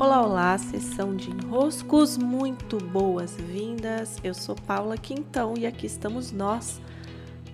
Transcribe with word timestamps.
Olá, 0.00 0.24
olá, 0.24 0.56
sessão 0.56 1.16
de 1.16 1.28
enroscos, 1.28 2.16
muito 2.16 2.76
boas-vindas. 2.78 4.16
Eu 4.22 4.32
sou 4.32 4.54
Paula 4.54 4.96
Quintão 4.96 5.54
e 5.58 5.66
aqui 5.66 5.86
estamos 5.86 6.30
nós 6.30 6.80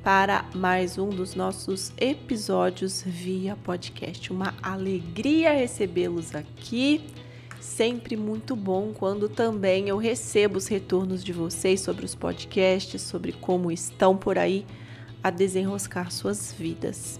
para 0.02 0.44
mais 0.54 0.98
um 0.98 1.08
dos 1.08 1.34
nossos 1.34 1.90
episódios 1.96 3.02
via 3.02 3.56
podcast. 3.56 4.30
Uma 4.30 4.52
alegria 4.62 5.52
recebê-los 5.52 6.34
aqui. 6.34 7.06
Sempre 7.62 8.14
muito 8.14 8.54
bom 8.54 8.92
quando 8.92 9.26
também 9.26 9.88
eu 9.88 9.96
recebo 9.96 10.58
os 10.58 10.66
retornos 10.66 11.24
de 11.24 11.32
vocês 11.32 11.80
sobre 11.80 12.04
os 12.04 12.14
podcasts, 12.14 13.00
sobre 13.00 13.32
como 13.32 13.72
estão 13.72 14.18
por 14.18 14.36
aí 14.36 14.66
a 15.22 15.30
desenroscar 15.30 16.12
suas 16.12 16.52
vidas. 16.52 17.18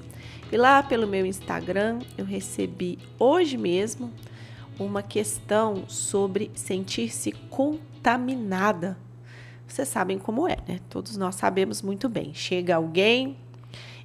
E 0.52 0.56
lá 0.59 0.82
pelo 0.82 1.06
meu 1.06 1.25
Instagram 1.25 2.00
eu 2.18 2.27
recebi 2.27 2.98
hoje 3.18 3.56
mesmo 3.56 4.12
uma 4.79 5.02
questão 5.02 5.88
sobre 5.88 6.51
sentir-se 6.55 7.33
contaminada. 7.33 8.98
Vocês 9.66 9.88
sabem 9.88 10.19
como 10.19 10.48
é, 10.48 10.56
né? 10.69 10.80
Todos 10.88 11.16
nós 11.16 11.34
sabemos 11.37 11.83
muito 11.83 12.09
bem. 12.09 12.34
Chega 12.34 12.77
alguém 12.77 13.37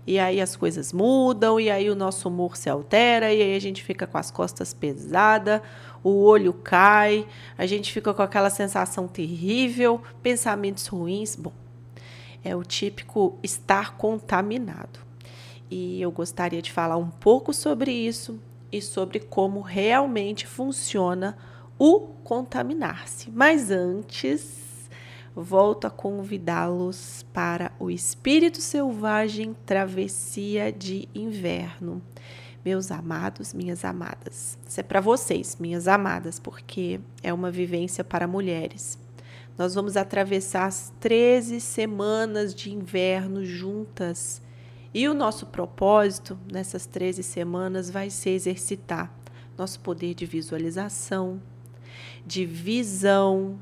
e 0.08 0.18
aí 0.18 0.42
as 0.42 0.56
coisas 0.56 0.92
mudam, 0.92 1.60
e 1.60 1.70
aí 1.70 1.90
o 1.90 1.96
nosso 1.96 2.28
humor 2.30 2.58
se 2.58 2.68
altera, 2.70 3.32
e 3.32 3.42
aí 3.44 3.56
a 3.56 3.60
gente 3.60 3.84
fica 3.84 4.08
com 4.08 4.18
as 4.18 4.32
costas 4.32 4.74
pesadas, 4.74 5.62
o 6.04 6.24
olho 6.24 6.52
cai, 6.52 7.28
a 7.58 7.66
gente 7.68 7.94
fica 7.94 8.12
com 8.12 8.22
aquela 8.24 8.50
sensação 8.50 9.08
terrível, 9.08 10.02
pensamentos 10.24 10.88
ruins. 10.88 11.36
Bom, 11.36 11.54
é 12.44 12.56
o 12.56 12.64
típico 12.64 13.38
estar 13.44 13.98
contaminado. 13.98 15.00
E 15.70 16.02
eu 16.02 16.12
gostaria 16.12 16.62
de 16.62 16.72
falar 16.72 16.98
um 16.98 17.12
pouco 17.12 17.54
sobre 17.54 17.92
isso 17.92 18.40
e 18.72 18.82
sobre 18.82 19.20
como 19.20 19.62
realmente 19.62 20.46
funciona 20.48 21.38
o 21.78 22.08
contaminar-se. 22.24 23.32
Mas 23.32 23.72
antes, 23.72 24.90
volto 25.36 25.88
a 25.88 25.90
convidá-los 25.90 27.26
para 27.34 27.72
o 27.80 27.90
Espírito 27.90 28.62
Selvagem 28.62 29.56
Travessia 29.66 30.72
de 30.72 31.08
Inverno. 31.16 32.02
Meus 32.64 32.92
amados, 32.92 33.54
minhas 33.54 33.86
amadas. 33.86 34.58
Isso 34.68 34.80
é 34.80 34.84
para 34.84 35.00
vocês, 35.00 35.56
minhas 35.60 35.88
amadas, 35.88 36.40
porque 36.40 37.00
é 37.24 37.34
uma 37.34 37.50
vivência 37.50 38.04
para 38.04 38.28
mulheres. 38.28 39.00
Nós 39.58 39.76
vamos 39.76 39.96
atravessar 39.98 40.66
as 40.66 40.92
13 41.00 41.60
semanas 41.62 42.54
de 42.54 42.72
inverno 42.72 43.44
juntas 43.46 44.42
e 44.94 45.08
o 45.08 45.14
nosso 45.14 45.46
propósito 45.46 46.38
nessas 46.52 46.86
13 46.86 47.24
semanas 47.24 47.90
vai 47.90 48.10
ser 48.10 48.32
exercitar 48.32 49.14
nosso 49.60 49.80
poder 49.82 50.14
de 50.14 50.26
visualização, 50.26 51.42
de 52.26 52.46
visão, 52.46 53.60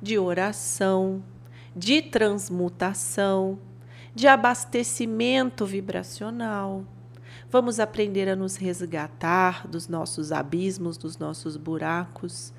de 0.00 0.18
oração, 0.18 1.22
de 1.74 2.00
transmutação, 2.00 3.58
de 4.14 4.28
abastecimento 4.28 5.66
vibracional. 5.66 6.84
Vamos 7.50 7.80
aprender 7.80 8.28
a 8.28 8.36
nos 8.36 8.56
resgatar 8.56 9.66
dos 9.66 9.88
nossos 9.88 10.32
abismos, 10.32 10.96
dos 10.96 11.18
nossos 11.18 11.56
buracos. 11.56 12.52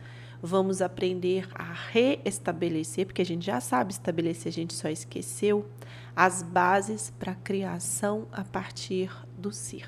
Vamos 0.46 0.82
aprender 0.82 1.48
a 1.56 1.72
reestabelecer, 1.72 3.06
porque 3.06 3.22
a 3.22 3.26
gente 3.26 3.46
já 3.46 3.62
sabe 3.62 3.94
estabelecer, 3.94 4.50
a 4.50 4.54
gente 4.54 4.74
só 4.74 4.90
esqueceu 4.90 5.66
as 6.14 6.44
bases 6.44 7.10
para 7.18 7.32
a 7.32 7.36
criação 7.36 8.28
a 8.30 8.44
partir 8.44 9.10
do 9.38 9.54
ser. 9.54 9.88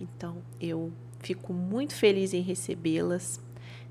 Então, 0.00 0.38
eu 0.60 0.92
fico 1.20 1.52
muito 1.52 1.94
feliz 1.94 2.34
em 2.34 2.40
recebê-las. 2.40 3.40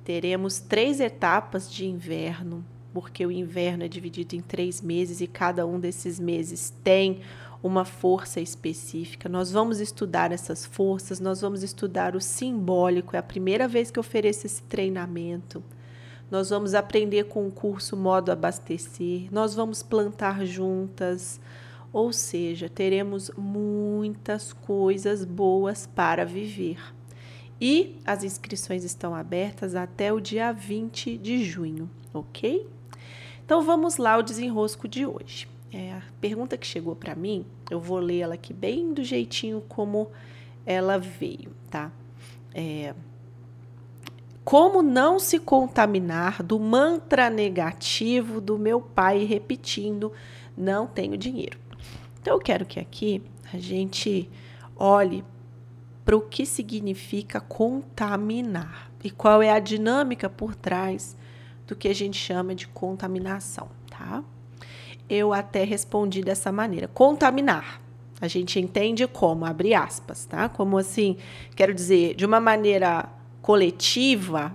Teremos 0.03 0.59
três 0.59 0.99
etapas 0.99 1.71
de 1.71 1.85
inverno, 1.85 2.65
porque 2.93 3.25
o 3.25 3.31
inverno 3.31 3.83
é 3.83 3.87
dividido 3.87 4.35
em 4.35 4.41
três 4.41 4.81
meses 4.81 5.21
e 5.21 5.27
cada 5.27 5.65
um 5.65 5.79
desses 5.79 6.19
meses 6.19 6.73
tem 6.83 7.21
uma 7.61 7.83
força 7.83 8.39
específica. 8.39 9.27
Nós 9.27 9.51
vamos 9.51 9.79
estudar 9.79 10.31
essas 10.31 10.65
forças, 10.65 11.19
nós 11.19 11.41
vamos 11.41 11.63
estudar 11.63 12.15
o 12.15 12.21
simbólico. 12.21 13.15
É 13.15 13.19
a 13.19 13.23
primeira 13.23 13.67
vez 13.67 13.91
que 13.91 13.99
ofereço 13.99 14.45
esse 14.45 14.63
treinamento. 14.63 15.63
Nós 16.31 16.49
vamos 16.49 16.73
aprender 16.73 17.25
com 17.25 17.47
o 17.47 17.51
curso 17.51 17.97
Modo 17.97 18.31
Abastecer, 18.31 19.27
nós 19.31 19.55
vamos 19.55 19.81
plantar 19.81 20.45
juntas, 20.45 21.39
ou 21.91 22.13
seja, 22.13 22.69
teremos 22.69 23.31
muitas 23.35 24.53
coisas 24.53 25.25
boas 25.25 25.87
para 25.87 26.23
viver. 26.23 26.77
E 27.59 27.99
as 28.05 28.23
inscrições 28.23 28.83
estão 28.83 29.15
abertas 29.15 29.73
até 29.75 30.13
o 30.13 30.19
dia 30.19 30.51
20 30.51 31.17
de 31.17 31.43
junho, 31.43 31.89
ok? 32.13 32.67
Então 33.49 33.63
vamos 33.63 33.97
lá 33.97 34.13
ao 34.13 34.21
desenrosco 34.21 34.87
de 34.87 35.07
hoje. 35.07 35.49
É, 35.73 35.93
a 35.93 36.03
pergunta 36.21 36.55
que 36.55 36.67
chegou 36.67 36.95
para 36.95 37.15
mim, 37.15 37.43
eu 37.71 37.79
vou 37.79 37.97
ler 37.97 38.19
ela 38.19 38.35
aqui 38.35 38.53
bem 38.53 38.93
do 38.93 39.03
jeitinho 39.03 39.63
como 39.67 40.11
ela 40.63 40.99
veio, 40.99 41.51
tá? 41.67 41.91
É, 42.53 42.93
como 44.45 44.83
não 44.83 45.17
se 45.17 45.39
contaminar 45.39 46.43
do 46.43 46.59
mantra 46.59 47.27
negativo 47.27 48.39
do 48.39 48.55
meu 48.55 48.79
pai 48.79 49.23
repetindo: 49.23 50.13
não 50.55 50.85
tenho 50.85 51.17
dinheiro. 51.17 51.57
Então 52.21 52.35
eu 52.35 52.39
quero 52.39 52.67
que 52.67 52.79
aqui 52.79 53.19
a 53.51 53.57
gente 53.57 54.29
olhe 54.75 55.25
para 56.05 56.15
o 56.15 56.21
que 56.21 56.45
significa 56.45 57.41
contaminar 57.41 58.91
e 59.03 59.09
qual 59.09 59.41
é 59.41 59.49
a 59.49 59.57
dinâmica 59.57 60.29
por 60.29 60.53
trás 60.53 61.17
do 61.69 61.75
que 61.75 61.87
a 61.87 61.93
gente 61.93 62.17
chama 62.17 62.55
de 62.55 62.67
contaminação, 62.67 63.69
tá? 63.91 64.23
Eu 65.07 65.31
até 65.31 65.63
respondi 65.63 66.23
dessa 66.23 66.51
maneira: 66.51 66.87
contaminar. 66.87 67.79
A 68.19 68.27
gente 68.27 68.59
entende 68.59 69.07
como, 69.07 69.45
abre 69.45 69.73
aspas, 69.73 70.25
tá? 70.25 70.49
Como 70.49 70.77
assim, 70.77 71.15
quero 71.55 71.73
dizer, 71.73 72.15
de 72.15 72.25
uma 72.25 72.39
maneira 72.39 73.07
coletiva, 73.41 74.53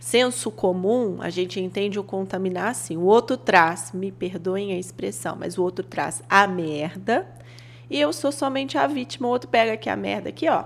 senso 0.00 0.50
comum, 0.50 1.18
a 1.20 1.28
gente 1.28 1.60
entende 1.60 1.98
o 1.98 2.04
contaminar 2.04 2.68
assim. 2.68 2.96
O 2.96 3.02
outro 3.02 3.36
traz, 3.36 3.92
me 3.92 4.10
perdoem 4.10 4.72
a 4.72 4.78
expressão, 4.78 5.36
mas 5.38 5.58
o 5.58 5.62
outro 5.62 5.84
traz 5.84 6.22
a 6.26 6.46
merda 6.46 7.28
e 7.90 8.00
eu 8.00 8.14
sou 8.14 8.32
somente 8.32 8.78
a 8.78 8.86
vítima. 8.86 9.28
O 9.28 9.30
outro 9.30 9.50
pega 9.50 9.74
aqui 9.74 9.90
a 9.90 9.96
merda 9.96 10.30
aqui, 10.30 10.48
ó, 10.48 10.64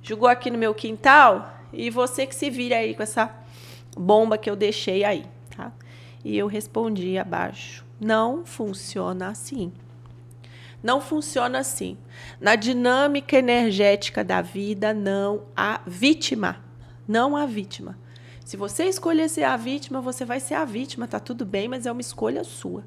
jogou 0.00 0.28
aqui 0.28 0.50
no 0.50 0.58
meu 0.58 0.72
quintal 0.74 1.56
e 1.72 1.90
você 1.90 2.24
que 2.24 2.36
se 2.36 2.48
vira 2.50 2.76
aí 2.76 2.94
com 2.94 3.02
essa 3.02 3.34
bomba 3.96 4.38
que 4.38 4.48
eu 4.48 4.56
deixei 4.56 5.04
aí, 5.04 5.24
tá? 5.56 5.72
E 6.24 6.36
eu 6.36 6.46
respondi 6.46 7.18
abaixo: 7.18 7.84
não 8.00 8.44
funciona 8.44 9.28
assim. 9.28 9.72
Não 10.82 11.00
funciona 11.00 11.58
assim. 11.58 11.98
Na 12.40 12.54
dinâmica 12.54 13.36
energética 13.36 14.22
da 14.22 14.40
vida, 14.40 14.94
não 14.94 15.42
há 15.56 15.80
vítima 15.86 16.68
não 17.08 17.34
a 17.34 17.46
vítima. 17.46 17.98
Se 18.44 18.56
você 18.56 18.84
escolher 18.84 19.28
ser 19.30 19.44
a 19.44 19.56
vítima, 19.56 20.00
você 20.00 20.24
vai 20.24 20.38
ser 20.38 20.54
a 20.54 20.64
vítima, 20.64 21.08
tá 21.08 21.18
tudo 21.18 21.44
bem, 21.46 21.68
mas 21.68 21.86
é 21.86 21.92
uma 21.92 22.02
escolha 22.02 22.44
sua. 22.44 22.84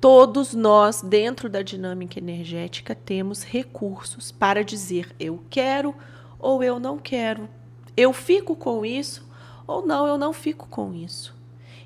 Todos 0.00 0.52
nós, 0.52 1.00
dentro 1.00 1.48
da 1.48 1.62
dinâmica 1.62 2.18
energética, 2.18 2.94
temos 2.94 3.42
recursos 3.42 4.30
para 4.30 4.62
dizer 4.62 5.14
eu 5.18 5.42
quero 5.48 5.94
ou 6.38 6.62
eu 6.62 6.78
não 6.78 6.98
quero. 6.98 7.48
Eu 7.96 8.12
fico 8.12 8.54
com 8.54 8.84
isso 8.84 9.26
ou 9.66 9.86
não, 9.86 10.06
eu 10.06 10.18
não 10.18 10.32
fico 10.32 10.68
com 10.68 10.92
isso. 10.92 11.34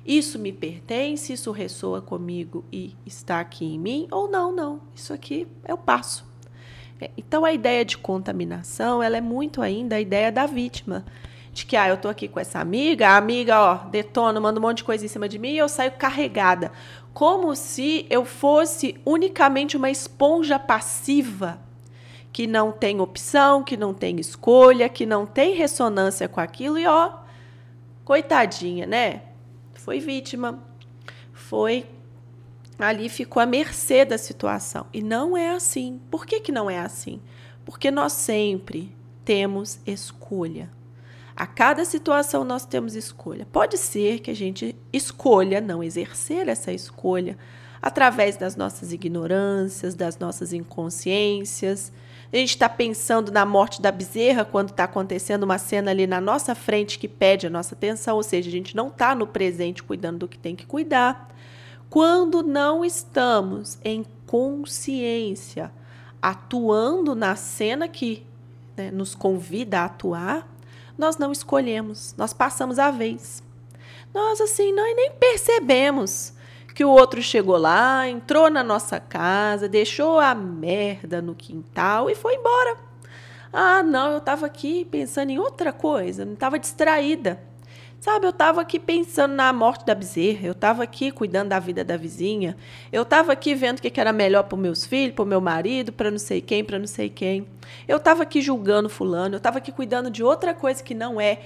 Isso 0.05 0.39
me 0.39 0.51
pertence, 0.51 1.33
isso 1.33 1.51
ressoa 1.51 2.01
comigo 2.01 2.65
e 2.71 2.95
está 3.05 3.39
aqui 3.39 3.65
em 3.65 3.77
mim 3.77 4.07
ou 4.09 4.29
não, 4.29 4.51
não. 4.51 4.81
Isso 4.95 5.13
aqui 5.13 5.47
eu 5.67 5.77
passo. 5.77 6.25
É, 6.99 7.11
então 7.17 7.45
a 7.45 7.53
ideia 7.53 7.85
de 7.85 7.97
contaminação, 7.97 9.01
ela 9.03 9.17
é 9.17 9.21
muito 9.21 9.61
ainda 9.61 9.95
a 9.95 10.01
ideia 10.01 10.31
da 10.31 10.45
vítima 10.45 11.05
de 11.51 11.65
que, 11.65 11.75
ah, 11.75 11.89
eu 11.89 11.97
tô 11.97 12.07
aqui 12.07 12.27
com 12.27 12.39
essa 12.39 12.59
amiga, 12.59 13.09
a 13.09 13.17
amiga, 13.17 13.59
ó, 13.59 13.75
detona, 13.89 14.39
manda 14.39 14.59
um 14.59 14.63
monte 14.63 14.77
de 14.77 14.83
coisa 14.83 15.03
em 15.03 15.07
cima 15.07 15.27
de 15.27 15.39
mim 15.39 15.51
e 15.51 15.57
eu 15.57 15.67
saio 15.67 15.91
carregada. 15.91 16.71
Como 17.13 17.55
se 17.55 18.05
eu 18.09 18.23
fosse 18.23 18.99
unicamente 19.05 19.75
uma 19.75 19.89
esponja 19.89 20.59
passiva 20.59 21.59
que 22.31 22.45
não 22.45 22.71
tem 22.71 23.01
opção, 23.01 23.63
que 23.63 23.75
não 23.75 23.93
tem 23.93 24.19
escolha, 24.19 24.87
que 24.87 25.05
não 25.05 25.25
tem 25.25 25.55
ressonância 25.55 26.27
com 26.27 26.39
aquilo 26.39 26.77
e, 26.77 26.85
ó, 26.85 27.13
coitadinha, 28.09 28.87
né? 28.87 29.21
Foi 29.75 29.99
vítima, 29.99 30.63
foi 31.31 31.85
ali 32.79 33.07
ficou 33.07 33.39
à 33.39 33.45
mercê 33.45 34.03
da 34.03 34.17
situação. 34.17 34.87
E 34.91 35.03
não 35.03 35.37
é 35.37 35.51
assim. 35.51 36.01
Por 36.09 36.25
que, 36.25 36.39
que 36.39 36.51
não 36.51 36.67
é 36.67 36.79
assim? 36.79 37.21
Porque 37.63 37.91
nós 37.91 38.13
sempre 38.13 38.95
temos 39.23 39.79
escolha. 39.85 40.71
A 41.35 41.45
cada 41.45 41.85
situação 41.85 42.43
nós 42.43 42.65
temos 42.65 42.95
escolha. 42.95 43.45
Pode 43.51 43.77
ser 43.77 44.21
que 44.21 44.31
a 44.31 44.35
gente 44.35 44.75
escolha 44.91 45.61
não 45.61 45.83
exercer 45.83 46.47
essa 46.47 46.71
escolha 46.73 47.37
através 47.79 48.35
das 48.37 48.55
nossas 48.55 48.91
ignorâncias, 48.91 49.93
das 49.93 50.17
nossas 50.17 50.51
inconsciências. 50.51 51.91
A 52.31 52.37
gente 52.37 52.49
está 52.51 52.69
pensando 52.69 53.31
na 53.31 53.43
morte 53.43 53.81
da 53.81 53.91
bezerra 53.91 54.45
quando 54.45 54.69
está 54.69 54.83
acontecendo 54.83 55.43
uma 55.43 55.57
cena 55.57 55.89
ali 55.89 56.05
na 56.05 56.21
nossa 56.21 56.53
frente 56.53 56.99
que 56.99 57.07
pede 57.07 57.47
a 57.47 57.49
nossa 57.49 57.73
atenção, 57.73 58.17
ou 58.17 58.23
seja, 58.23 58.47
a 58.47 58.51
gente 58.51 58.75
não 58.75 58.89
está 58.89 59.15
no 59.15 59.25
presente 59.25 59.81
cuidando 59.81 60.19
do 60.19 60.27
que 60.27 60.37
tem 60.37 60.55
que 60.55 60.65
cuidar. 60.65 61.29
Quando 61.89 62.43
não 62.43 62.85
estamos 62.85 63.79
em 63.83 64.05
consciência, 64.27 65.71
atuando 66.21 67.15
na 67.15 67.35
cena 67.35 67.87
que 67.87 68.23
né, 68.77 68.91
nos 68.91 69.15
convida 69.15 69.79
a 69.79 69.85
atuar, 69.85 70.47
nós 70.95 71.17
não 71.17 71.31
escolhemos, 71.31 72.13
nós 72.15 72.31
passamos 72.31 72.77
a 72.77 72.91
vez. 72.91 73.41
Nós, 74.13 74.39
assim, 74.39 74.71
nós 74.71 74.95
nem 74.95 75.11
percebemos 75.11 76.33
que 76.79 76.85
o 76.85 76.91
outro 76.91 77.21
chegou 77.21 77.57
lá, 77.57 78.07
entrou 78.07 78.49
na 78.49 78.63
nossa 78.63 79.01
casa, 79.01 79.67
deixou 79.67 80.17
a 80.17 80.33
merda 80.33 81.21
no 81.21 81.35
quintal 81.35 82.09
e 82.09 82.15
foi 82.15 82.35
embora. 82.35 82.77
Ah, 83.51 83.83
não, 83.83 84.13
eu 84.13 84.19
estava 84.19 84.45
aqui 84.45 84.85
pensando 84.85 85.29
em 85.29 85.37
outra 85.37 85.73
coisa, 85.73 86.23
não 86.23 86.35
estava 86.35 86.57
distraída. 86.57 87.37
Sabe, 87.99 88.27
eu 88.27 88.29
estava 88.29 88.61
aqui 88.61 88.79
pensando 88.79 89.33
na 89.33 89.51
morte 89.51 89.85
da 89.85 89.93
bezerra, 89.93 90.47
eu 90.47 90.53
estava 90.53 90.81
aqui 90.81 91.11
cuidando 91.11 91.49
da 91.49 91.59
vida 91.59 91.83
da 91.83 91.97
vizinha, 91.97 92.55
eu 92.93 93.01
estava 93.01 93.33
aqui 93.33 93.53
vendo 93.53 93.79
o 93.79 93.81
que 93.81 93.99
era 93.99 94.13
melhor 94.13 94.43
para 94.43 94.57
meus 94.57 94.85
filhos, 94.85 95.13
para 95.13 95.25
meu 95.25 95.41
marido, 95.41 95.91
para 95.91 96.09
não 96.09 96.17
sei 96.17 96.39
quem, 96.39 96.63
para 96.63 96.79
não 96.79 96.87
sei 96.87 97.09
quem. 97.09 97.45
Eu 97.89 97.97
estava 97.97 98.23
aqui 98.23 98.41
julgando 98.41 98.87
fulano, 98.87 99.35
eu 99.35 99.39
estava 99.39 99.57
aqui 99.57 99.73
cuidando 99.73 100.09
de 100.09 100.23
outra 100.23 100.53
coisa 100.53 100.81
que 100.81 100.95
não 100.95 101.19
é 101.19 101.41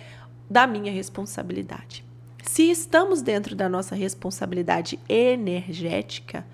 da 0.47 0.67
minha 0.67 0.91
responsabilidade. 0.91 2.12
Se 2.43 2.69
estamos 2.69 3.21
dentro 3.21 3.55
da 3.55 3.69
nossa 3.69 3.95
responsabilidade 3.95 4.99
energética, 5.07 6.45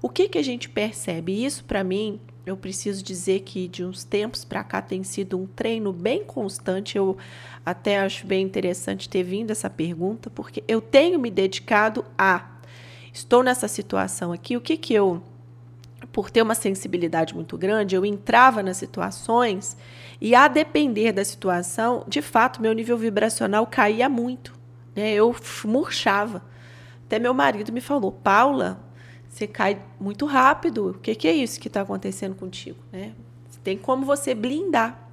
o 0.00 0.08
que, 0.08 0.28
que 0.28 0.38
a 0.38 0.44
gente 0.44 0.68
percebe? 0.68 1.44
Isso, 1.44 1.64
para 1.64 1.82
mim, 1.82 2.20
eu 2.44 2.54
preciso 2.56 3.02
dizer 3.02 3.40
que 3.40 3.66
de 3.66 3.82
uns 3.82 4.04
tempos 4.04 4.44
para 4.44 4.62
cá 4.62 4.82
tem 4.82 5.02
sido 5.02 5.38
um 5.38 5.46
treino 5.46 5.90
bem 5.90 6.22
constante. 6.22 6.98
Eu 6.98 7.16
até 7.64 7.98
acho 7.98 8.26
bem 8.26 8.44
interessante 8.44 9.08
ter 9.08 9.22
vindo 9.22 9.50
essa 9.50 9.70
pergunta, 9.70 10.28
porque 10.30 10.62
eu 10.68 10.82
tenho 10.82 11.18
me 11.18 11.30
dedicado 11.30 12.04
a. 12.16 12.46
Estou 13.12 13.42
nessa 13.42 13.66
situação 13.66 14.32
aqui, 14.32 14.54
o 14.54 14.60
que, 14.60 14.76
que 14.76 14.92
eu. 14.92 15.22
Por 16.12 16.30
ter 16.30 16.42
uma 16.42 16.54
sensibilidade 16.54 17.34
muito 17.34 17.56
grande, 17.56 17.96
eu 17.96 18.04
entrava 18.04 18.62
nas 18.62 18.76
situações 18.76 19.76
e, 20.20 20.34
a 20.34 20.46
depender 20.46 21.10
da 21.10 21.24
situação, 21.24 22.04
de 22.06 22.20
fato, 22.22 22.62
meu 22.62 22.72
nível 22.72 22.98
vibracional 22.98 23.66
caía 23.66 24.08
muito. 24.08 24.57
Né? 24.94 25.12
Eu 25.12 25.34
murchava. 25.64 26.42
Até 27.06 27.18
meu 27.18 27.32
marido 27.32 27.72
me 27.72 27.80
falou: 27.80 28.12
Paula, 28.12 28.80
você 29.28 29.46
cai 29.46 29.82
muito 30.00 30.26
rápido. 30.26 30.90
O 30.90 30.94
que, 30.94 31.14
que 31.14 31.28
é 31.28 31.32
isso 31.32 31.60
que 31.60 31.68
está 31.68 31.82
acontecendo 31.82 32.34
contigo? 32.34 32.78
Né? 32.92 33.12
Tem 33.62 33.76
como 33.76 34.04
você 34.04 34.34
blindar. 34.34 35.08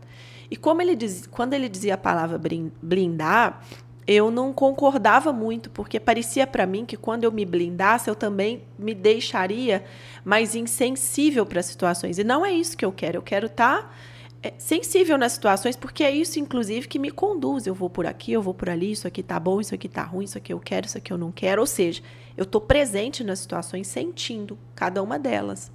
E 0.50 0.56
como 0.56 0.82
ele 0.82 0.96
diz, 0.96 1.28
quando 1.28 1.54
ele 1.54 1.68
dizia 1.68 1.96
a 1.96 1.98
palavra 1.98 2.40
blindar, 2.82 3.62
eu 4.08 4.30
não 4.30 4.54
concordava 4.54 5.34
muito, 5.34 5.70
porque 5.72 6.00
parecia 6.00 6.46
para 6.46 6.66
mim 6.66 6.86
que 6.86 6.96
quando 6.96 7.24
eu 7.24 7.32
me 7.32 7.44
blindasse, 7.44 8.08
eu 8.08 8.16
também 8.16 8.64
me 8.78 8.94
deixaria 8.94 9.84
mais 10.24 10.56
insensível 10.56 11.46
para 11.46 11.62
situações. 11.64 12.20
E 12.20 12.24
não 12.24 12.46
é 12.46 12.52
isso 12.52 12.78
que 12.78 12.86
eu 12.86 12.92
quero. 12.92 13.18
Eu 13.18 13.22
quero 13.24 13.48
estar 13.48 13.82
tá 13.82 13.92
sensível 14.58 15.18
nas 15.18 15.34
situações, 15.34 15.76
porque 15.76 16.04
é 16.04 16.12
isso, 16.12 16.40
inclusive, 16.40 16.88
que 16.88 17.00
me 17.00 17.12
conduz. 17.12 17.66
Eu 17.66 17.74
vou 17.74 17.90
por 17.90 18.06
aqui, 18.06 18.32
eu 18.32 18.42
vou 18.42 18.54
por 18.54 18.70
ali, 18.70 18.92
isso 18.92 19.08
aqui 19.08 19.24
tá 19.24 19.40
bom, 19.40 19.60
isso 19.60 19.74
aqui 19.74 19.90
tá 19.90 20.04
ruim, 20.04 20.26
isso 20.26 20.38
aqui 20.38 20.54
eu 20.54 20.60
quero, 20.60 20.86
isso 20.86 20.98
aqui 20.98 21.12
eu 21.12 21.18
não 21.18 21.32
quero. 21.32 21.62
Ou 21.62 21.68
seja, 21.68 22.02
eu 22.36 22.44
estou 22.44 22.62
presente 22.62 23.24
nas 23.24 23.40
situações, 23.40 23.88
sentindo 23.88 24.58
cada 24.76 25.02
uma 25.02 25.18
delas. 25.18 25.72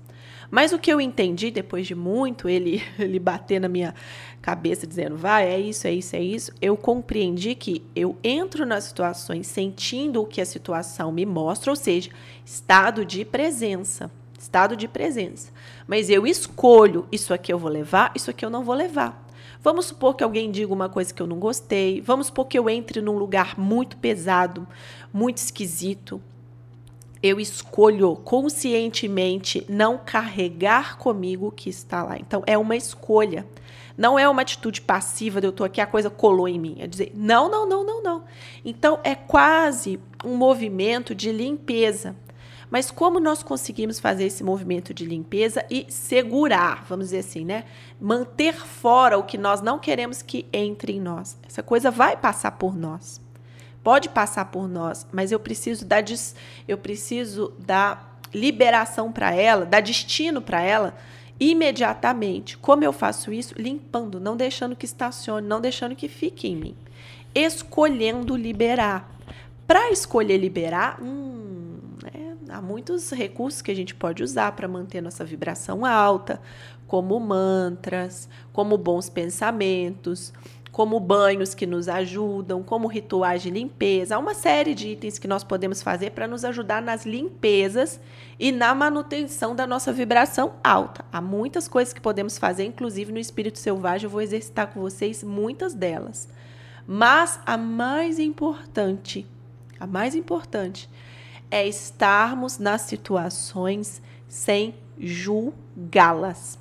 Mas 0.50 0.72
o 0.72 0.78
que 0.78 0.92
eu 0.92 1.00
entendi 1.00 1.50
depois 1.50 1.86
de 1.86 1.94
muito 1.94 2.48
ele, 2.48 2.82
ele 2.98 3.18
bater 3.18 3.60
na 3.60 3.68
minha 3.68 3.94
cabeça 4.42 4.86
dizendo, 4.86 5.16
vai, 5.16 5.48
é 5.48 5.60
isso, 5.60 5.86
é 5.86 5.92
isso, 5.92 6.16
é 6.16 6.20
isso, 6.20 6.52
eu 6.60 6.76
compreendi 6.76 7.54
que 7.54 7.84
eu 7.94 8.16
entro 8.24 8.66
nas 8.66 8.84
situações 8.84 9.46
sentindo 9.46 10.20
o 10.20 10.26
que 10.26 10.40
a 10.40 10.46
situação 10.46 11.12
me 11.12 11.24
mostra, 11.24 11.70
ou 11.70 11.76
seja, 11.76 12.10
estado 12.44 13.04
de 13.04 13.24
presença 13.24 14.10
estado 14.40 14.74
de 14.74 14.88
presença. 14.88 15.52
Mas 15.86 16.08
eu 16.08 16.26
escolho 16.26 17.06
isso 17.12 17.34
aqui 17.34 17.52
eu 17.52 17.58
vou 17.58 17.70
levar, 17.70 18.10
isso 18.14 18.30
aqui 18.30 18.44
eu 18.44 18.50
não 18.50 18.64
vou 18.64 18.74
levar. 18.74 19.26
Vamos 19.62 19.86
supor 19.86 20.16
que 20.16 20.24
alguém 20.24 20.50
diga 20.50 20.72
uma 20.72 20.88
coisa 20.88 21.12
que 21.12 21.20
eu 21.20 21.26
não 21.26 21.38
gostei, 21.38 22.00
vamos 22.00 22.28
supor 22.28 22.46
que 22.46 22.58
eu 22.58 22.70
entre 22.70 23.02
num 23.02 23.18
lugar 23.18 23.58
muito 23.58 23.98
pesado, 23.98 24.66
muito 25.12 25.36
esquisito. 25.36 26.20
Eu 27.22 27.38
escolho 27.38 28.16
conscientemente 28.16 29.66
não 29.68 29.98
carregar 29.98 30.96
comigo 30.96 31.48
o 31.48 31.52
que 31.52 31.68
está 31.68 32.02
lá. 32.02 32.16
Então 32.18 32.42
é 32.46 32.56
uma 32.56 32.74
escolha. 32.74 33.46
Não 33.98 34.18
é 34.18 34.26
uma 34.26 34.40
atitude 34.40 34.80
passiva 34.80 35.42
de 35.42 35.46
eu 35.46 35.50
estou 35.50 35.66
aqui, 35.66 35.78
a 35.78 35.86
coisa 35.86 36.08
colou 36.08 36.48
em 36.48 36.58
mim. 36.58 36.76
É 36.78 36.86
dizer, 36.86 37.12
não, 37.14 37.50
não, 37.50 37.68
não, 37.68 37.84
não, 37.84 38.02
não. 38.02 38.24
Então 38.64 38.98
é 39.04 39.14
quase 39.14 40.00
um 40.24 40.34
movimento 40.36 41.14
de 41.14 41.30
limpeza. 41.30 42.16
Mas 42.70 42.90
como 42.90 43.18
nós 43.18 43.42
conseguimos 43.42 43.98
fazer 43.98 44.24
esse 44.24 44.44
movimento 44.44 44.94
de 44.94 45.04
limpeza 45.04 45.64
e 45.68 45.86
segurar, 45.88 46.84
vamos 46.88 47.06
dizer 47.06 47.18
assim, 47.18 47.44
né? 47.44 47.64
Manter 48.00 48.54
fora 48.54 49.18
o 49.18 49.24
que 49.24 49.36
nós 49.36 49.60
não 49.60 49.78
queremos 49.78 50.22
que 50.22 50.46
entre 50.52 50.92
em 50.92 51.00
nós. 51.00 51.36
Essa 51.46 51.62
coisa 51.62 51.90
vai 51.90 52.16
passar 52.16 52.52
por 52.52 52.76
nós. 52.76 53.20
Pode 53.82 54.08
passar 54.10 54.44
por 54.46 54.68
nós, 54.68 55.06
mas 55.10 55.32
eu 55.32 55.40
preciso 55.40 55.84
dar 55.84 56.04
eu 56.68 56.78
preciso 56.78 57.52
dar 57.58 58.20
liberação 58.32 59.10
para 59.10 59.34
ela, 59.34 59.64
dar 59.64 59.80
destino 59.80 60.40
para 60.40 60.62
ela 60.62 60.96
imediatamente. 61.40 62.58
Como 62.58 62.84
eu 62.84 62.92
faço 62.92 63.32
isso? 63.32 63.54
Limpando, 63.56 64.20
não 64.20 64.36
deixando 64.36 64.76
que 64.76 64.84
estacione, 64.84 65.46
não 65.46 65.60
deixando 65.60 65.96
que 65.96 66.08
fique 66.08 66.46
em 66.46 66.54
mim. 66.54 66.76
Escolhendo 67.34 68.36
liberar. 68.36 69.10
Para 69.66 69.90
escolher 69.90 70.36
liberar, 70.36 71.00
hum, 71.00 71.69
há 72.50 72.60
muitos 72.60 73.10
recursos 73.10 73.62
que 73.62 73.70
a 73.70 73.74
gente 73.74 73.94
pode 73.94 74.22
usar 74.22 74.52
para 74.52 74.68
manter 74.68 75.00
nossa 75.00 75.24
vibração 75.24 75.84
alta, 75.84 76.40
como 76.86 77.18
mantras, 77.20 78.28
como 78.52 78.76
bons 78.76 79.08
pensamentos, 79.08 80.32
como 80.72 81.00
banhos 81.00 81.54
que 81.54 81.66
nos 81.66 81.88
ajudam, 81.88 82.62
como 82.62 82.86
rituais 82.86 83.42
de 83.42 83.50
limpeza. 83.50 84.16
Há 84.16 84.18
uma 84.18 84.34
série 84.34 84.74
de 84.74 84.88
itens 84.88 85.18
que 85.18 85.28
nós 85.28 85.42
podemos 85.42 85.82
fazer 85.82 86.10
para 86.10 86.28
nos 86.28 86.44
ajudar 86.44 86.80
nas 86.80 87.04
limpezas 87.04 88.00
e 88.38 88.52
na 88.52 88.74
manutenção 88.74 89.54
da 89.54 89.66
nossa 89.66 89.92
vibração 89.92 90.54
alta. 90.62 91.04
Há 91.12 91.20
muitas 91.20 91.68
coisas 91.68 91.92
que 91.92 92.00
podemos 92.00 92.38
fazer, 92.38 92.64
inclusive 92.64 93.12
no 93.12 93.18
espírito 93.18 93.58
selvagem, 93.58 94.04
eu 94.04 94.10
vou 94.10 94.22
exercitar 94.22 94.68
com 94.68 94.80
vocês 94.80 95.22
muitas 95.22 95.74
delas. 95.74 96.28
Mas 96.86 97.40
a 97.44 97.56
mais 97.56 98.18
importante, 98.18 99.26
a 99.78 99.86
mais 99.86 100.14
importante 100.14 100.88
é 101.50 101.66
estarmos 101.66 102.58
nas 102.58 102.82
situações 102.82 104.00
sem 104.28 104.74
julgá-las. 104.98 106.58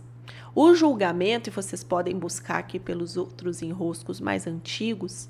O 0.55 0.73
julgamento, 0.73 1.49
e 1.49 1.51
vocês 1.51 1.83
podem 1.83 2.17
buscar 2.17 2.57
aqui 2.57 2.79
pelos 2.79 3.15
outros 3.15 3.61
enroscos 3.61 4.19
mais 4.19 4.47
antigos, 4.47 5.29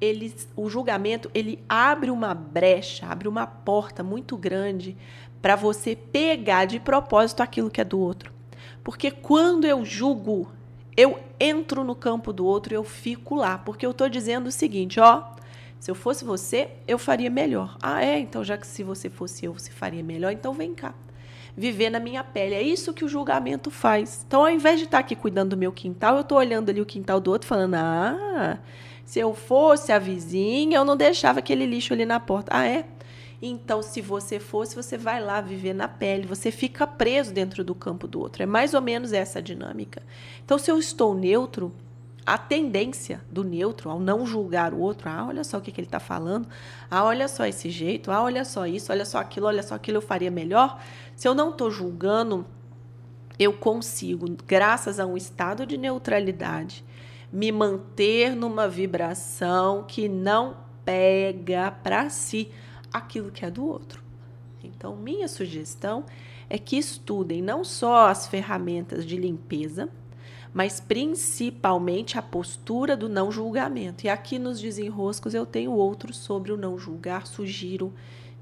eles, 0.00 0.48
o 0.56 0.68
julgamento 0.68 1.30
ele 1.34 1.62
abre 1.68 2.10
uma 2.10 2.34
brecha, 2.34 3.06
abre 3.06 3.28
uma 3.28 3.46
porta 3.46 4.02
muito 4.02 4.36
grande 4.36 4.96
para 5.40 5.56
você 5.56 5.96
pegar 5.96 6.64
de 6.64 6.78
propósito 6.80 7.42
aquilo 7.42 7.70
que 7.70 7.80
é 7.80 7.84
do 7.84 7.98
outro. 7.98 8.32
Porque 8.82 9.10
quando 9.10 9.64
eu 9.64 9.84
julgo, 9.84 10.48
eu 10.96 11.18
entro 11.38 11.84
no 11.84 11.94
campo 11.94 12.32
do 12.32 12.44
outro, 12.44 12.74
eu 12.74 12.84
fico 12.84 13.34
lá, 13.34 13.58
porque 13.58 13.84
eu 13.84 13.90
estou 13.90 14.08
dizendo 14.08 14.46
o 14.48 14.52
seguinte, 14.52 14.98
ó, 15.00 15.24
se 15.82 15.90
eu 15.90 15.96
fosse 15.96 16.24
você, 16.24 16.68
eu 16.86 16.96
faria 16.96 17.28
melhor. 17.28 17.76
Ah, 17.82 18.04
é? 18.04 18.16
Então, 18.16 18.44
já 18.44 18.56
que 18.56 18.64
se 18.64 18.84
você 18.84 19.10
fosse 19.10 19.46
eu, 19.46 19.52
você 19.52 19.72
faria 19.72 20.00
melhor, 20.00 20.30
então 20.30 20.54
vem 20.54 20.72
cá. 20.72 20.94
Viver 21.56 21.90
na 21.90 21.98
minha 21.98 22.22
pele. 22.22 22.54
É 22.54 22.62
isso 22.62 22.94
que 22.94 23.04
o 23.04 23.08
julgamento 23.08 23.68
faz. 23.68 24.24
Então, 24.24 24.42
ao 24.42 24.48
invés 24.48 24.78
de 24.78 24.84
estar 24.84 25.00
aqui 25.00 25.16
cuidando 25.16 25.50
do 25.50 25.56
meu 25.56 25.72
quintal, 25.72 26.14
eu 26.14 26.20
estou 26.20 26.38
olhando 26.38 26.70
ali 26.70 26.80
o 26.80 26.86
quintal 26.86 27.18
do 27.18 27.32
outro, 27.32 27.48
falando: 27.48 27.74
ah, 27.74 28.60
se 29.04 29.18
eu 29.18 29.34
fosse 29.34 29.90
a 29.90 29.98
vizinha, 29.98 30.76
eu 30.76 30.84
não 30.84 30.96
deixava 30.96 31.40
aquele 31.40 31.66
lixo 31.66 31.92
ali 31.92 32.06
na 32.06 32.20
porta. 32.20 32.52
Ah, 32.54 32.64
é? 32.64 32.86
Então, 33.42 33.82
se 33.82 34.00
você 34.00 34.38
fosse, 34.38 34.76
você 34.76 34.96
vai 34.96 35.20
lá 35.20 35.40
viver 35.40 35.74
na 35.74 35.88
pele, 35.88 36.28
você 36.28 36.52
fica 36.52 36.86
preso 36.86 37.34
dentro 37.34 37.64
do 37.64 37.74
campo 37.74 38.06
do 38.06 38.20
outro. 38.20 38.44
É 38.44 38.46
mais 38.46 38.72
ou 38.72 38.80
menos 38.80 39.12
essa 39.12 39.42
dinâmica. 39.42 40.00
Então, 40.44 40.58
se 40.58 40.70
eu 40.70 40.78
estou 40.78 41.12
neutro, 41.12 41.72
a 42.24 42.38
tendência 42.38 43.20
do 43.30 43.42
neutro 43.42 43.90
ao 43.90 43.98
não 43.98 44.24
julgar 44.24 44.72
o 44.72 44.78
outro, 44.78 45.08
ah, 45.08 45.26
olha 45.26 45.42
só 45.42 45.58
o 45.58 45.60
que, 45.60 45.72
que 45.72 45.80
ele 45.80 45.86
está 45.86 45.98
falando, 45.98 46.46
ah, 46.90 47.04
olha 47.04 47.26
só 47.26 47.44
esse 47.44 47.68
jeito, 47.68 48.10
ah, 48.10 48.22
olha 48.22 48.44
só 48.44 48.66
isso, 48.66 48.92
olha 48.92 49.04
só 49.04 49.18
aquilo, 49.18 49.46
olha 49.46 49.62
só 49.62 49.74
aquilo, 49.74 49.98
eu 49.98 50.02
faria 50.02 50.30
melhor. 50.30 50.80
Se 51.16 51.26
eu 51.26 51.34
não 51.34 51.50
estou 51.50 51.70
julgando, 51.70 52.46
eu 53.38 53.52
consigo, 53.52 54.26
graças 54.46 55.00
a 55.00 55.06
um 55.06 55.16
estado 55.16 55.66
de 55.66 55.76
neutralidade, 55.76 56.84
me 57.32 57.50
manter 57.50 58.36
numa 58.36 58.68
vibração 58.68 59.84
que 59.86 60.08
não 60.08 60.56
pega 60.84 61.70
para 61.70 62.08
si 62.08 62.50
aquilo 62.92 63.30
que 63.30 63.44
é 63.44 63.50
do 63.50 63.66
outro. 63.66 64.02
Então, 64.62 64.94
minha 64.94 65.26
sugestão 65.26 66.04
é 66.48 66.58
que 66.58 66.76
estudem 66.76 67.42
não 67.42 67.64
só 67.64 68.08
as 68.08 68.26
ferramentas 68.26 69.06
de 69.06 69.16
limpeza, 69.16 69.88
mas 70.52 70.80
principalmente 70.80 72.18
a 72.18 72.22
postura 72.22 72.96
do 72.96 73.08
não 73.08 73.32
julgamento. 73.32 74.04
E 74.04 74.08
aqui 74.08 74.38
nos 74.38 74.60
desenroscos 74.60 75.34
eu 75.34 75.46
tenho 75.46 75.72
outros 75.72 76.16
sobre 76.16 76.52
o 76.52 76.56
não 76.56 76.78
julgar, 76.78 77.26
sugiro 77.26 77.92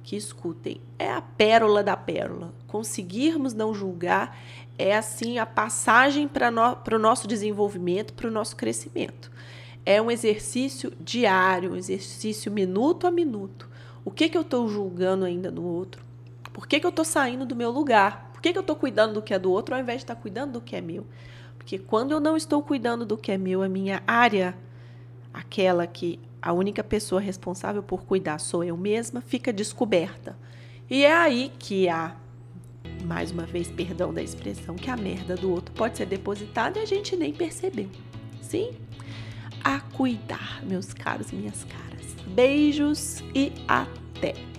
que 0.03 0.17
escutem. 0.17 0.81
É 0.99 1.11
a 1.11 1.23
pérola 1.23 1.83
da 1.83 1.97
pérola. 1.97 2.53
Conseguirmos 2.67 3.55
não 3.55 3.73
julgar 3.73 4.37
é 4.77 4.97
assim 4.97 5.39
a 5.39 5.47
passagem 5.47 6.27
para 6.27 6.51
no, 6.51 6.79
o 6.91 6.99
nosso 6.99 7.29
desenvolvimento, 7.29 8.15
para 8.15 8.27
o 8.27 8.31
nosso 8.31 8.57
crescimento. 8.57 9.31
É 9.85 10.01
um 10.01 10.11
exercício 10.11 10.93
diário, 11.01 11.73
um 11.73 11.77
exercício 11.77 12.51
minuto 12.51 13.07
a 13.07 13.11
minuto. 13.11 13.69
O 14.05 14.11
que, 14.11 14.29
que 14.29 14.37
eu 14.37 14.43
estou 14.43 14.69
julgando 14.69 15.25
ainda 15.25 15.51
no 15.51 15.63
outro? 15.63 16.03
Por 16.53 16.67
que, 16.67 16.81
que 16.81 16.87
eu 16.87 16.91
estou 16.91 17.05
saindo 17.05 17.45
do 17.45 17.55
meu 17.55 17.71
lugar? 17.71 18.31
Por 18.33 18.41
que, 18.41 18.53
que 18.53 18.59
eu 18.59 18.63
estou 18.63 18.75
cuidando 18.75 19.15
do 19.15 19.23
que 19.23 19.35
é 19.35 19.39
do 19.39 19.51
outro 19.51 19.75
ao 19.75 19.81
invés 19.81 19.99
de 19.99 20.05
estar 20.05 20.15
tá 20.15 20.21
cuidando 20.21 20.53
do 20.53 20.61
que 20.61 20.75
é 20.75 20.81
meu? 20.81 21.07
Porque 21.71 21.85
quando 21.87 22.11
eu 22.11 22.19
não 22.19 22.37
estou 22.37 22.61
cuidando 22.65 23.07
do 23.07 23.17
que 23.17 23.31
é 23.31 23.39
meu, 23.39 23.63
a 23.63 23.69
minha 23.69 24.03
área, 24.05 24.57
aquela 25.33 25.87
que 25.87 26.19
a 26.43 26.53
única 26.53 26.83
pessoa 26.83 27.21
responsável 27.21 27.81
por 27.81 28.03
cuidar 28.03 28.41
sou 28.41 28.65
eu 28.65 28.77
mesma, 28.77 29.21
fica 29.21 29.53
descoberta. 29.53 30.37
E 30.91 31.05
é 31.05 31.13
aí 31.13 31.53
que 31.61 31.89
há, 31.89 32.17
mais 33.05 33.31
uma 33.31 33.47
vez, 33.47 33.69
perdão 33.69 34.13
da 34.13 34.21
expressão, 34.21 34.75
que 34.75 34.91
a 34.91 34.97
merda 34.97 35.37
do 35.37 35.49
outro 35.49 35.73
pode 35.73 35.97
ser 35.97 36.07
depositada 36.07 36.81
e 36.81 36.83
a 36.83 36.87
gente 36.87 37.15
nem 37.15 37.33
percebeu. 37.33 37.89
Sim? 38.43 38.73
A 39.63 39.79
cuidar, 39.79 40.65
meus 40.65 40.93
caros, 40.93 41.31
minhas 41.31 41.63
caras. 41.63 42.17
Beijos 42.27 43.23
e 43.33 43.53
até! 43.69 44.50